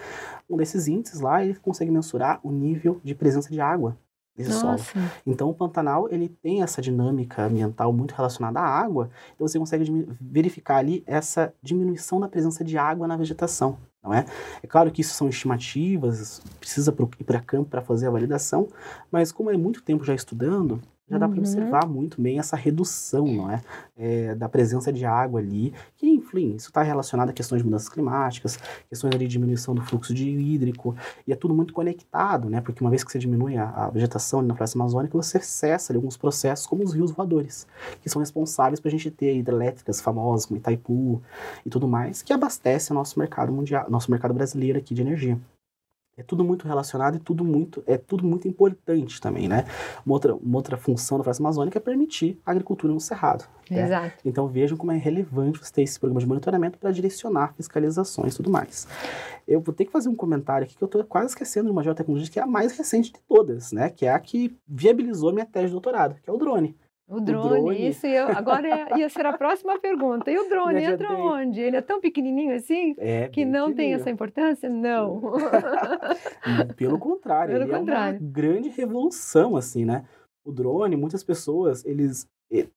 [0.48, 3.96] Um desses índices lá, ele consegue mensurar o nível de presença de água
[4.38, 4.92] nesse Nossa.
[4.92, 5.07] solo.
[5.26, 10.07] Então, o Pantanal, ele tem essa dinâmica ambiental muito relacionada à água, então você consegue
[10.20, 14.24] verificar ali essa diminuição da presença de água na vegetação não é?
[14.62, 18.68] É claro que isso são estimativas, precisa ir para campo para fazer a validação,
[19.10, 20.80] mas como é muito tempo já estudando,
[21.11, 21.40] já dá para Uhum.
[21.42, 23.61] observar muito bem essa redução, não é?
[23.96, 27.88] É, da presença de água ali, que, enfim, isso está relacionado a questões de mudanças
[27.88, 28.57] climáticas,
[28.88, 30.94] questões de diminuição do fluxo de hídrico,
[31.27, 32.61] e é tudo muito conectado, né?
[32.61, 35.92] Porque uma vez que você diminui a, a vegetação ali na floresta amazônica, você cessa
[35.92, 37.66] ali alguns processos, como os rios voadores,
[38.01, 41.20] que são responsáveis para a gente ter hidrelétricas famosas, como Itaipu
[41.66, 45.38] e tudo mais, que abastece o nosso mercado mundial, nosso mercado brasileiro aqui de energia.
[46.20, 49.64] É tudo muito relacionado e tudo muito, é tudo muito importante também, né?
[50.04, 53.44] Uma outra, uma outra função da floresta amazônica é permitir a agricultura no cerrado.
[53.70, 53.83] né?
[53.85, 54.16] Exato.
[54.22, 58.37] Então vejam como é relevante você ter esse programa de monitoramento para direcionar fiscalizações e
[58.37, 58.87] tudo mais.
[59.48, 61.83] Eu vou ter que fazer um comentário aqui que eu estou quase esquecendo de uma
[61.83, 63.88] geotecnologia que é a mais recente de todas, né?
[63.88, 66.76] Que é a que viabilizou minha tese de doutorado, que é o drone.
[67.11, 67.88] O drone, drone.
[67.88, 70.31] isso ia, agora ia, ia ser a próxima pergunta.
[70.31, 71.61] E o drone Me entra onde?
[71.61, 74.68] Ele é tão pequenininho assim É que não tem essa importância?
[74.68, 75.20] Não.
[76.77, 78.16] Pelo contrário, Pelo ele contrário.
[78.16, 80.05] é uma grande revolução, assim, né?
[80.44, 82.27] O drone, muitas pessoas, eles,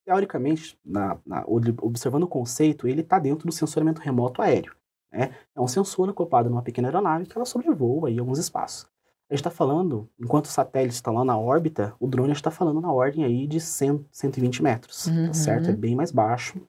[0.04, 4.74] teoricamente, na, na- ob- observando o conceito, ele está dentro do sensoramento remoto aéreo.
[5.12, 5.30] Né?
[5.56, 8.86] É um sensor acoplado numa pequena aeronave que ela sobrevoa aí alguns espaços.
[9.34, 12.80] A gente está falando, enquanto o satélite está lá na órbita, o drone está falando
[12.80, 15.26] na ordem aí de 100, 120 metros, Uhum.
[15.26, 15.70] tá certo?
[15.70, 16.60] É bem mais baixo.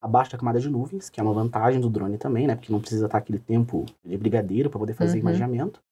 [0.00, 2.54] Abaixo da camada de nuvens, que é uma vantagem do drone também, né?
[2.54, 5.22] Porque não precisa estar aquele tempo de brigadeiro para poder fazer Uhum.
[5.22, 5.82] imaginamento.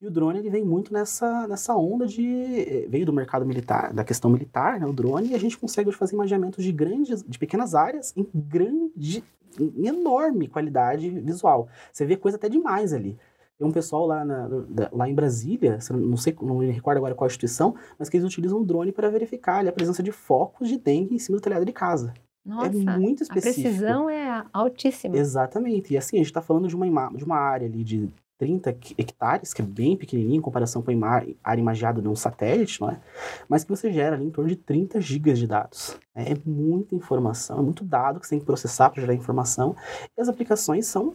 [0.00, 2.24] E o drone ele vem muito nessa, nessa onda de.
[2.24, 4.86] eh, veio do mercado militar, da questão militar, né?
[4.86, 9.24] O drone, e a gente consegue fazer imaginamentos de grandes, de pequenas áreas em grande,
[9.58, 11.66] em enorme qualidade visual.
[11.92, 13.18] Você vê coisa até demais ali.
[13.58, 17.14] Tem um pessoal lá, na- da- lá em Brasília, não sei, não me recordo agora
[17.14, 20.68] qual instituição, mas que eles utilizam o drone para verificar ali, a presença de focos
[20.68, 22.12] de dengue em cima do telhado de casa.
[22.44, 23.62] Nossa, é muito a específico.
[23.62, 25.16] precisão é altíssima.
[25.16, 25.94] Exatamente.
[25.94, 28.94] E assim, a gente está falando de uma, de uma área ali de 30 que-
[28.98, 32.90] hectares, que é bem pequenininha em comparação com a área imagiada de um satélite, não
[32.90, 33.00] é?
[33.48, 35.96] Mas que você gera ali em torno de 30 gigas de dados.
[36.14, 39.74] É muita informação, é muito dado que você tem que processar para gerar informação.
[40.16, 41.14] E as aplicações são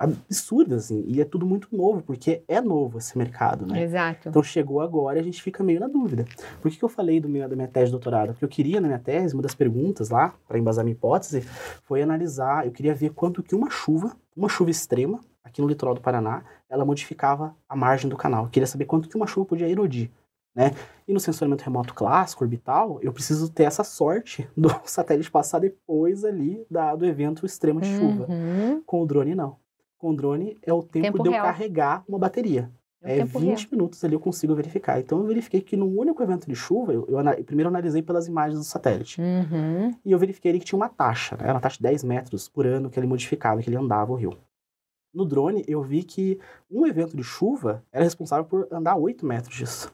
[0.00, 3.82] absurdas, assim, e é tudo muito novo, porque é novo esse mercado, né?
[3.82, 4.30] Exato.
[4.30, 6.24] Então chegou agora e a gente fica meio na dúvida.
[6.62, 8.28] Por que, que eu falei do meu, da minha tese de doutorado?
[8.28, 11.42] Porque eu queria, na minha tese, uma das perguntas lá, para embasar minha hipótese,
[11.84, 15.94] foi analisar, eu queria ver quanto que uma chuva, uma chuva extrema, aqui no litoral
[15.94, 18.44] do Paraná, ela modificava a margem do canal.
[18.44, 20.10] Eu queria saber quanto que uma chuva podia erodir.
[20.54, 20.72] Né?
[21.06, 26.24] E no sensoramento remoto clássico, orbital, eu preciso ter essa sorte do satélite passar depois
[26.24, 28.26] ali da, do evento extremo de chuva.
[28.28, 28.82] Uhum.
[28.86, 29.56] Com o drone, não.
[30.00, 31.44] Com o drone é o tempo, Tempo de eu real.
[31.44, 32.70] carregar uma bateria.
[33.02, 33.68] É É, tempo 20 real.
[33.72, 34.98] minutos ali eu consigo verificar.
[34.98, 38.26] Então eu verifiquei que no único evento de chuva, eu, eu ana- primeiro analisei pelas
[38.26, 39.20] imagens do satélite.
[39.20, 39.94] Uhum.
[40.02, 41.44] E eu verifiquei ali que tinha uma taxa, né?
[41.44, 44.14] Era uma taxa de 10 metros por ano que ele modificava, que ele andava o
[44.16, 44.36] rio.
[45.14, 46.38] No drone, eu vi que
[46.70, 49.92] um evento de chuva era responsável por andar 8 metros disso.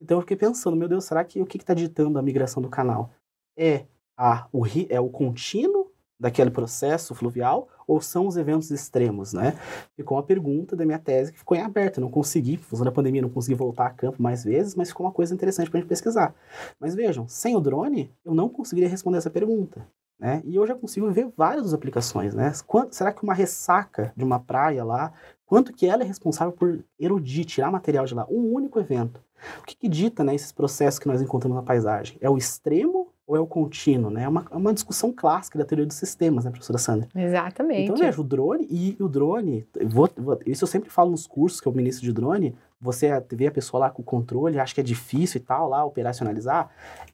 [0.00, 2.68] Então eu fiquei pensando, meu Deus, será que o que está ditando a migração do
[2.70, 3.10] canal?
[3.56, 3.84] É,
[4.16, 5.81] a, o, ri- é o contínuo
[6.22, 9.58] daquele processo fluvial ou são os eventos extremos, né?
[9.96, 12.00] Ficou uma pergunta da minha tese que ficou em aberto.
[12.00, 15.04] Não consegui, por causa da pandemia, não consegui voltar a campo mais vezes, mas ficou
[15.04, 16.32] uma coisa interessante para a gente pesquisar.
[16.78, 19.84] Mas vejam, sem o drone, eu não conseguiria responder essa pergunta.
[20.16, 20.40] Né?
[20.44, 22.52] E eu já consigo ver várias aplicações, né?
[22.64, 25.12] Quanto, será que uma ressaca de uma praia lá,
[25.44, 28.24] quanto que ela é responsável por erudir, tirar material de lá?
[28.30, 29.20] Um único evento.
[29.60, 32.16] O que, que dita né, esses processos que nós encontramos na paisagem?
[32.20, 34.10] É o extremo ou é o contínuo?
[34.10, 34.24] Né?
[34.24, 37.08] É uma, é uma discussão clássica da teoria dos sistemas, né, professora Sandra?
[37.14, 37.82] Exatamente.
[37.82, 41.60] Então, veja, o drone e o drone, vou, vou- isso eu sempre falo nos cursos
[41.60, 44.80] que eu ministro de drone, você vê a pessoa lá com o controle, acha que
[44.80, 46.68] é difícil e tal, lá, operacionalizar,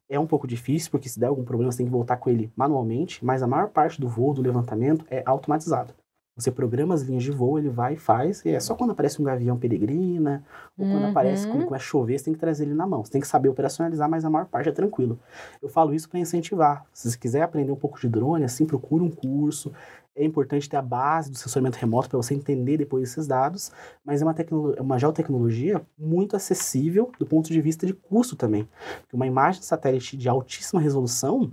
[0.09, 2.51] é um pouco difícil, porque se der algum problema você tem que voltar com ele
[2.57, 5.93] manualmente, mas a maior parte do voo, do levantamento, é automatizado.
[6.39, 9.21] Você programa as linhas de voo, ele vai e faz, e é só quando aparece
[9.21, 10.45] um gavião peregrina,
[10.79, 11.11] ou quando Uhum.
[11.11, 13.05] aparece, quando a chover, você tem que trazer ele na mão.
[13.05, 15.19] Você tem que saber operacionalizar, mas a maior parte é tranquilo.
[15.61, 16.87] Eu falo isso para incentivar.
[16.93, 19.73] Se você quiser aprender um pouco de drone, assim, procura um curso.
[20.15, 23.73] É importante ter a base do sensoramento remoto para você entender depois esses dados,
[24.05, 24.35] mas é uma,
[24.77, 28.69] é uma geotecnologia muito acessível do ponto de vista de custo também.
[29.03, 31.53] Porque uma imagem de satélite de altíssima resolução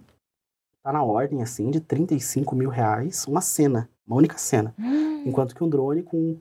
[0.78, 4.73] está na ordem, assim, de 35 mil reais, uma cena, uma única cena.
[4.79, 6.37] Hum, Enquanto que um drone com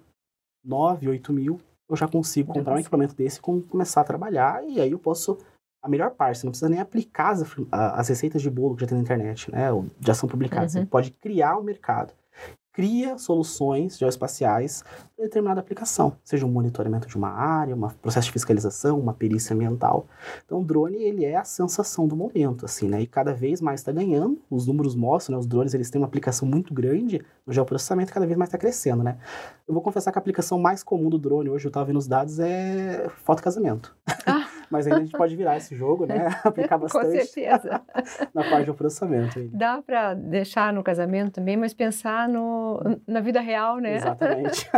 [0.64, 4.62] 9, 8 mil, eu já consigo comprar um equipamento desse e com- começar a trabalhar.
[4.68, 5.38] E aí eu posso.
[5.83, 8.87] A melhor parte, você não precisa nem aplicar as, as receitas de bolo que já
[8.87, 9.70] tem na internet, né?
[9.70, 10.74] Ou já são publicadas.
[10.74, 10.81] Uhum.
[10.81, 12.14] Você pode criar o mercado.
[12.75, 14.83] Cria soluções geoespaciais
[15.15, 19.55] para determinada aplicação, seja um monitoramento de uma área, um processo de fiscalização, uma perícia
[19.55, 20.09] ambiental.
[20.45, 23.01] Então, o drone ele é a sensação do momento, assim, né?
[23.01, 24.43] E cada vez mais está ganhando.
[24.51, 25.41] Os números mostram, né?
[25.41, 29.05] Os drones eles têm uma aplicação muito grande no geoprocessamento, cada vez mais está crescendo,
[29.05, 29.19] né?
[29.69, 32.09] Eu vou confessar que a aplicação mais comum do drone hoje, eu estava vendo os
[32.09, 33.95] dados, é foto casamento.
[34.27, 34.54] Ah.
[34.70, 36.29] Mas ainda a gente pode virar esse jogo, né?
[36.44, 37.05] Aplicar bastante.
[37.05, 37.81] Com certeza.
[38.35, 39.40] na parte do processamento.
[39.53, 43.96] Dá para deixar no casamento também, mas pensar no, na vida real, né?
[43.96, 44.70] Exatamente.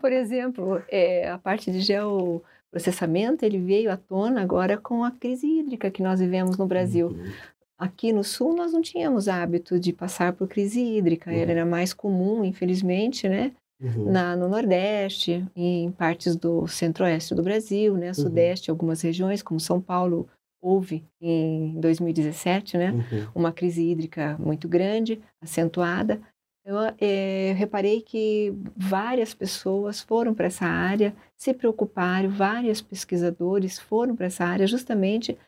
[0.00, 5.46] Por exemplo, é, a parte de geoprocessamento, ele veio à tona agora com a crise
[5.46, 7.08] hídrica que nós vivemos no Brasil.
[7.08, 7.32] Uhum.
[7.78, 11.36] Aqui no sul nós não tínhamos hábito de passar por crise hídrica, uhum.
[11.36, 13.52] era mais comum, infelizmente, né?
[13.80, 14.10] Uhum.
[14.10, 18.08] Na, no Nordeste, em partes do Centro-Oeste do Brasil, né?
[18.08, 18.14] Uhum.
[18.14, 20.26] Sudeste, algumas regiões, como São Paulo,
[20.60, 22.92] houve em 2017, né?
[22.92, 23.28] Uhum.
[23.34, 26.20] Uma crise hídrica muito grande, acentuada.
[26.64, 34.16] Eu, é, reparei que várias pessoas foram para essa área, se preocuparam, vários pesquisadores foram
[34.16, 35.38] para essa área justamente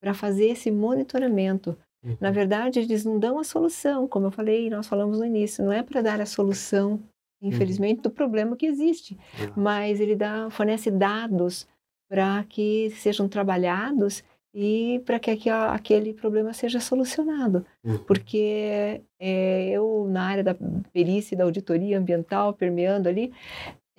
[0.00, 1.76] para fazer esse monitoramento.
[2.04, 2.16] Uhum.
[2.20, 5.72] Na verdade, eles não dão a solução, como eu falei, nós falamos no início, não
[5.72, 7.02] é para dar a solução, uhum.
[7.40, 8.02] Infelizmente, uhum.
[8.02, 9.52] do problema que existe, uhum.
[9.56, 11.66] mas ele dá, fornece dados
[12.08, 14.24] para que sejam trabalhados
[14.54, 17.64] e para que aquele problema seja solucionado.
[17.84, 17.98] Uhum.
[17.98, 20.56] Porque é, eu, na área da
[20.92, 23.32] perícia e da auditoria ambiental, permeando ali,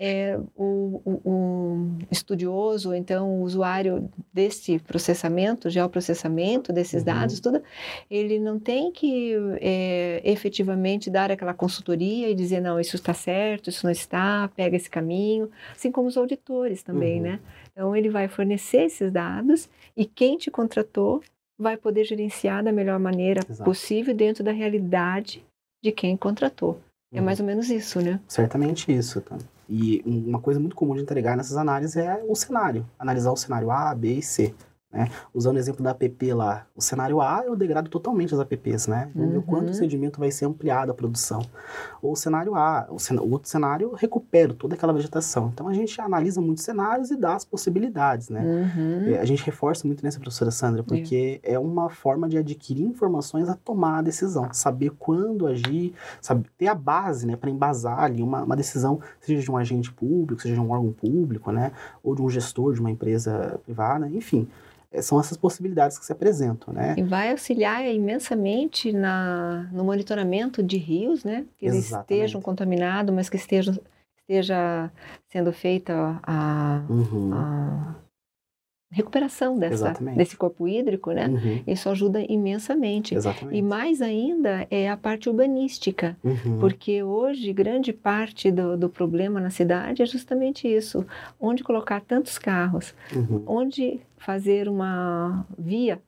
[0.01, 7.05] é, o, o, o, estudioso, então o usuário desse processamento, geoprocessamento desses uhum.
[7.05, 7.61] dados, tudo,
[8.09, 13.69] ele não tem que é, efetivamente dar aquela consultoria e dizer, não, isso está certo,
[13.69, 17.23] isso não está, pega esse caminho, assim como os auditores também, uhum.
[17.23, 17.39] né?
[17.73, 21.21] Então ele vai fornecer esses dados e quem te contratou
[21.57, 23.69] vai poder gerenciar da melhor maneira Exato.
[23.69, 25.45] possível dentro da realidade
[25.83, 26.79] de quem contratou.
[27.11, 27.25] É uhum.
[27.25, 28.21] mais ou menos isso, né?
[28.29, 29.37] Certamente isso, tá?
[29.69, 32.85] E uma coisa muito comum de entregar nessas análises é o cenário.
[32.97, 34.55] Analisar o cenário A, B e C.
[34.91, 35.07] Né?
[35.31, 39.11] Usando o exemplo da app lá, o cenário A eu degrado totalmente as apps, né?
[39.13, 39.29] Uhum.
[39.29, 41.41] ver quanto o sedimento vai ser ampliado a produção.
[42.01, 45.51] Ou o cenário A, o, cen o outro cenário eu recupero toda aquela vegetação.
[45.53, 48.41] Então a gente analisa muitos cenários e dá as possibilidades, né?
[48.41, 49.13] Uhum.
[49.13, 51.53] É, a gente reforça muito nessa professora Sandra, porque é.
[51.53, 56.67] é uma forma de adquirir informações a tomar a decisão, saber quando agir, saber, ter
[56.67, 60.55] a base, né, para embasar ali uma, uma decisão, seja de um agente público, seja
[60.55, 61.71] de um órgão público, né,
[62.03, 64.47] ou de um gestor de uma empresa privada, enfim.
[64.91, 66.95] É, são essas possibilidades que se apresentam, né?
[66.97, 71.45] E vai auxiliar imensamente na, no monitoramento de rios, né?
[71.57, 73.77] Que eles estejam contaminados, mas que estejam,
[74.17, 74.91] esteja
[75.27, 77.31] sendo feita a, uhum.
[77.33, 77.95] a
[78.91, 81.27] recuperação dessa, desse corpo hídrico, né?
[81.27, 81.63] Uhum.
[81.67, 83.13] Isso ajuda imensamente.
[83.13, 83.57] Exatamente.
[83.57, 86.59] E mais ainda é a parte urbanística, uhum.
[86.59, 91.05] porque hoje grande parte do, do, problema na cidade é justamente isso:
[91.39, 93.43] onde colocar tantos carros, uhum.
[93.45, 96.01] onde fazer uma via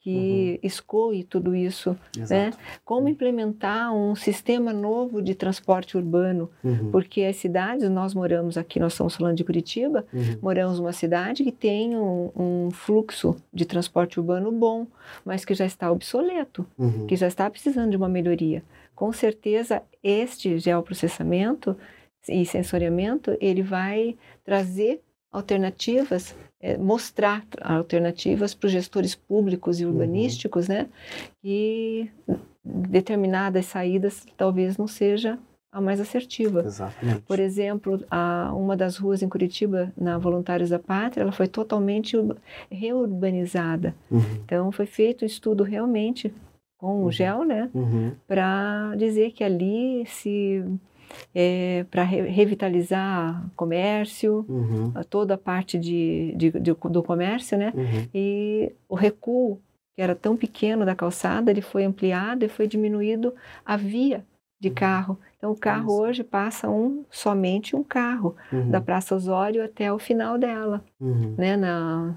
[0.00, 0.68] que uhum.
[0.68, 2.22] escoe tudo isso, né?
[2.22, 2.56] Exato.
[2.56, 2.64] né?
[2.84, 3.08] Como uhum.
[3.08, 6.90] implementar um sistema novo de transporte urbano, uhum.
[6.90, 10.38] porque as cidades, nós moramos aqui, nós estamos falando de Curitiba, uhum.
[10.40, 14.86] moramos numa cidade que tem um, um, fluxo de transporte urbano bom,
[15.24, 17.06] mas que já está obsoleto, uhum.
[17.06, 18.62] que já está precisando de uma melhoria.
[18.94, 21.76] Com certeza, este geoprocessamento
[22.28, 29.92] e sensoriamento, ele vai trazer alternativas é, mostrar alternativas para os gestores públicos e uhum.
[29.92, 30.74] urbanísticos, uhum.
[30.74, 30.88] né?
[31.42, 32.10] E
[32.64, 35.38] determinadas saídas talvez não seja
[35.70, 36.62] a mais assertiva.
[36.64, 37.20] Exatamente.
[37.22, 42.16] Por exemplo, a, uma das ruas em Curitiba, na Voluntários da Pátria, ela foi totalmente
[42.70, 43.94] reurbanizada.
[44.10, 44.20] Uhum.
[44.44, 46.32] Então, foi feito um estudo realmente
[46.78, 47.12] com o uhum.
[47.12, 47.70] gel, né?
[47.74, 48.12] Uhum.
[48.26, 50.64] Para dizer que ali se
[51.34, 54.92] é, para re revitalizar comércio, uhum.
[55.08, 57.72] toda a parte de, de, de, do comércio, né?
[57.74, 58.08] Uhum.
[58.14, 59.60] E o recuo,
[59.96, 64.24] que era tão pequeno da calçada, ele foi ampliado e foi diminuído a via
[64.60, 64.74] de uhum.
[64.74, 65.18] carro.
[65.36, 66.02] Então, o carro Isso.
[66.02, 68.70] hoje passa um, somente um carro, uhum.
[68.70, 71.34] da Praça Osório até o final dela, uhum.
[71.38, 71.56] né?
[71.56, 72.16] Na,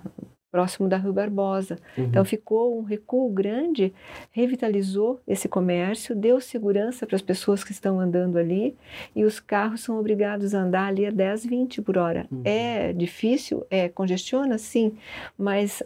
[0.52, 1.78] próximo da Rua Barbosa.
[1.98, 2.06] Uhum.
[2.06, 3.94] Então ficou um recuo grande,
[4.32, 8.76] revitalizou esse comércio, deu segurança para as pessoas que estão andando ali
[9.16, 12.28] e os carros são obrigados a andar ali a 10, 20 por hora.
[12.30, 12.42] Uhum.
[12.44, 14.98] É difícil, é congestiona, sim,
[15.38, 15.82] mas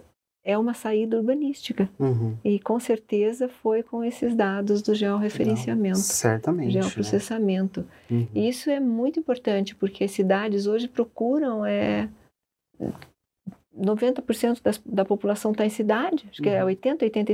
[0.46, 1.90] é uma saída urbanística.
[2.00, 2.38] Uhum.
[2.44, 5.98] E com certeza foi com esses dados do georreferenciamento.
[5.98, 6.72] Não, certamente.
[6.74, 7.82] Geoprocessamento.
[8.10, 8.18] Né?
[8.18, 8.28] Uhum.
[8.36, 12.08] Isso é muito importante, porque as cidades hoje procuram é,
[13.78, 16.44] 90% das, da população está em cidade, acho uhum.
[16.44, 17.26] que é 80%, uhum.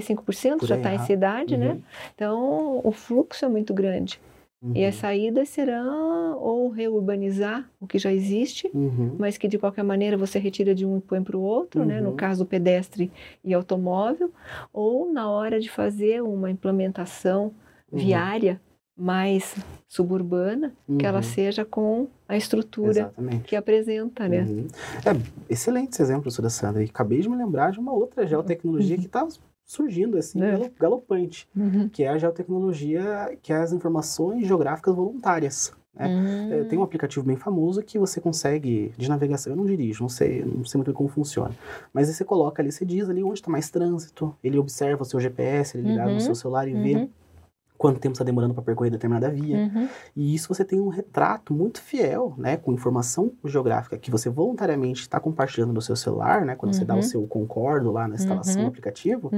[0.61, 1.67] 85% já está em cidade, né?
[1.69, 1.73] uhum.
[1.75, 1.81] né?
[2.15, 4.19] Então, o fluxo é muito grande.
[4.61, 4.73] Uhum.
[4.75, 9.15] E as saídas serão ou reurbanizar o que já existe, uhum.
[9.17, 11.99] mas que de qualquer maneira você retira de um e põe para o outro, né?
[11.99, 12.15] no uhum.
[12.15, 13.11] caso pedestre
[13.43, 14.31] e automóvel,
[14.71, 17.53] ou na hora de fazer uma implementação
[17.91, 18.61] viária
[19.01, 19.55] mais
[19.89, 20.99] suburbana, uhum.
[20.99, 21.23] que ela uhum.
[21.23, 23.43] seja com a estrutura Exatamente.
[23.45, 24.41] que apresenta, né?
[24.43, 24.67] Uhum.
[25.03, 26.83] É, excelente esse exemplo, professora Sandra.
[26.83, 29.27] E acabei de me lembrar de uma outra geotecnologia que está
[29.65, 30.71] surgindo assim, é.
[30.79, 31.89] galopante, uhum.
[31.89, 35.73] que é a geotecnologia, que é as informações geográficas voluntárias.
[35.93, 36.07] Né?
[36.07, 36.67] Uhum.
[36.69, 40.41] tem um aplicativo bem famoso que você consegue, de navegação, eu não dirijo, não sei,
[40.45, 41.53] não sei muito como funciona,
[41.91, 45.19] mas você coloca ali, você diz ali onde está mais trânsito, ele observa o seu
[45.19, 46.19] GPS, ele ligado no uhum.
[46.21, 47.09] seu celular e vê uhum
[47.81, 49.57] quanto tempo está demorando para percorrer determinada via.
[49.57, 49.89] Uhum.
[50.15, 55.01] E isso você tem um retrato muito fiel, né, com informação geográfica que você voluntariamente
[55.01, 56.79] está compartilhando no seu celular, né, quando uhum.
[56.79, 57.01] você dá o uhum.
[57.01, 58.67] seu concordo lá na instalação uhum.
[58.67, 59.31] do aplicativo.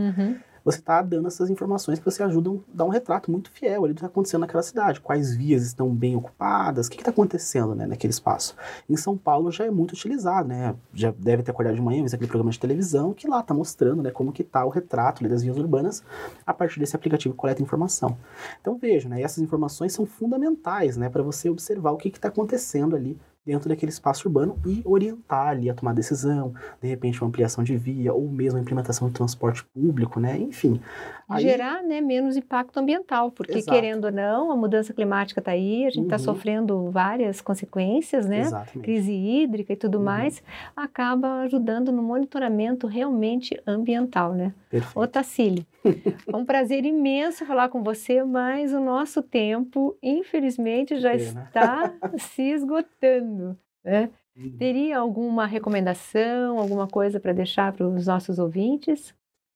[0.64, 3.94] Você está dando essas informações que você ajudam a dar um retrato muito fiel ali
[3.94, 5.02] do que está acontecendo naquela cidade.
[5.02, 8.56] Quais vias estão bem ocupadas, o que está acontecendo né, naquele espaço.
[8.90, 10.76] Em São Paulo já é muito utilizado, né?
[10.94, 14.02] Já deve ter acordado de manhã, visto aquele programa de televisão que lá está mostrando
[14.02, 16.04] né, como que está o retrato das vias urbanas
[16.46, 18.18] a partir desse aplicativo que coleta informação.
[18.62, 22.96] Então veja, né, essas informações são fundamentais né, para você observar o que está acontecendo
[22.96, 27.64] ali dentro daquele espaço urbano e orientar ali a tomar decisão, de repente uma ampliação
[27.64, 30.38] de via ou mesmo a implementação de transporte público, né?
[30.38, 30.80] Enfim.
[31.28, 31.44] Aí...
[31.44, 33.72] Gerar né, menos impacto ambiental, porque Exato.
[33.72, 36.24] querendo ou não, a mudança climática está aí, a gente está uhum.
[36.24, 38.42] sofrendo várias consequências, né?
[38.42, 38.80] Exatamente.
[38.80, 40.04] Crise hídrica e tudo uhum.
[40.04, 40.44] mais,
[40.76, 44.54] acaba ajudando no monitoramento realmente ambiental, né?
[44.70, 45.00] Perfeito.
[45.00, 45.66] Ô Tacílio,
[46.28, 52.42] é um prazer imenso falar com você, mas o nosso tempo, infelizmente, já está se
[52.42, 53.33] esgotando.
[53.84, 54.10] Né?
[54.36, 54.58] Uhum.
[54.58, 59.14] Teria alguma recomendação, alguma coisa para deixar para os nossos ouvintes?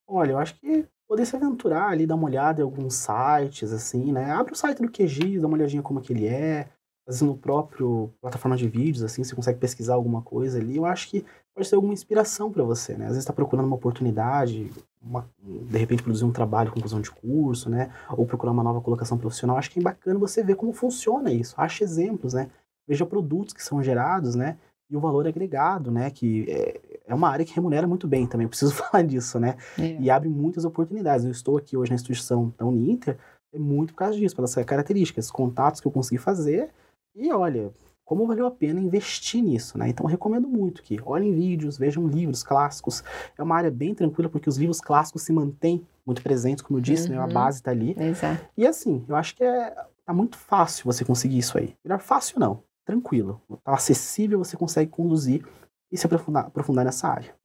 [0.07, 4.11] Olha, eu acho que poder se aventurar ali, dar uma olhada em alguns sites, assim,
[4.11, 4.31] né?
[4.31, 6.69] Abre o site do QGIS, dá uma olhadinha como é que ele é.
[7.07, 10.75] Às vezes no próprio plataforma de vídeos, assim, você consegue pesquisar alguma coisa ali.
[10.75, 11.25] Eu acho que
[11.55, 13.05] pode ser alguma inspiração para você, né?
[13.05, 14.69] Às vezes está procurando uma oportunidade,
[15.01, 17.89] uma, de repente produzir um trabalho, conclusão de curso, né?
[18.09, 19.57] Ou procurar uma nova colocação profissional.
[19.57, 21.55] Acho que é bacana você ver como funciona isso.
[21.57, 22.49] Ache exemplos, né?
[22.87, 24.57] Veja produtos que são gerados, né?
[24.89, 26.09] E o valor agregado, né?
[26.09, 29.57] Que é, é uma área que remunera muito bem também, preciso falar disso, né?
[29.77, 29.97] É.
[29.99, 31.25] E abre muitas oportunidades.
[31.25, 33.17] Eu estou aqui hoje na instituição da Uninter
[33.53, 36.69] é muito por causa disso, pelas características, contatos que eu consegui fazer.
[37.15, 37.71] E olha,
[38.05, 39.89] como valeu a pena investir nisso, né?
[39.89, 43.03] Então eu recomendo muito que olhem vídeos, vejam livros clássicos.
[43.37, 46.81] É uma área bem tranquila porque os livros clássicos se mantêm muito presentes, como eu
[46.81, 47.15] disse, uhum.
[47.15, 47.21] né?
[47.21, 47.95] A base está ali.
[47.99, 48.45] Exato.
[48.55, 49.75] E assim, eu acho que é
[50.05, 51.75] tá muito fácil você conseguir isso aí.
[51.83, 53.41] Melhor fácil não, tranquilo.
[53.63, 55.45] Tá acessível, você consegue conduzir
[55.91, 57.35] e se aprofundar, aprofundar nessa área.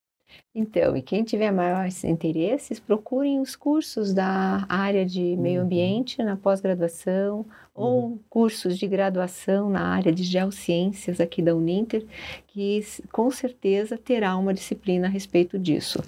[0.55, 5.67] Então, e quem tiver maiores interesses, procurem os cursos da área de meio uhum.
[5.67, 7.41] ambiente na pós-graduação
[7.75, 7.85] uhum.
[7.85, 12.07] ou cursos de graduação na área de geociências aqui da Uninter,
[12.47, 16.03] que com certeza terá uma disciplina a respeito disso,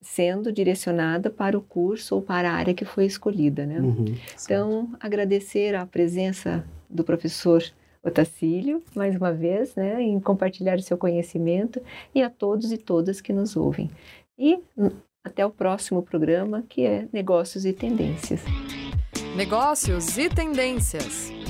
[0.00, 3.80] sendo direcionada para o curso ou para a área que foi escolhida, né?
[3.80, 7.62] Uhum, então, agradecer a presença do professor
[8.02, 11.80] Otacílio, mais uma vez, né, em compartilhar o seu conhecimento
[12.14, 13.90] e a todos e todas que nos ouvem.
[14.36, 14.58] E
[15.22, 18.42] até o próximo programa, que é Negócios e Tendências.
[19.36, 21.41] Negócios e Tendências.